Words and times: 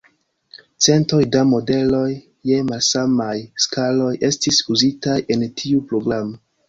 Centoj 0.85 1.19
da 1.35 1.43
modeloj 1.49 2.07
je 2.51 2.57
malsamaj 2.71 3.37
skaloj 3.67 4.11
estis 4.31 4.63
uzitaj 4.77 5.19
en 5.37 5.49
tiu 5.63 5.85
programo. 5.93 6.41